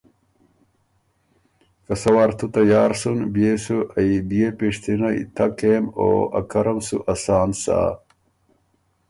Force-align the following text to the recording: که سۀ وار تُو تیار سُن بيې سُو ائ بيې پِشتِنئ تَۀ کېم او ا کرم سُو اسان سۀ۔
که 1.85 1.93
سۀ 2.01 2.09
وار 2.15 2.29
تُو 2.37 2.45
تیار 2.55 2.91
سُن 3.01 3.17
بيې 3.33 3.51
سُو 3.63 3.77
ائ 3.97 4.09
بيې 4.29 4.47
پِشتِنئ 4.57 5.19
تَۀ 5.35 5.45
کېم 5.57 5.85
او 5.99 6.11
ا 6.39 6.41
کرم 6.51 6.79
سُو 6.87 6.97
اسان 7.13 7.49
سۀ۔ 7.63 7.79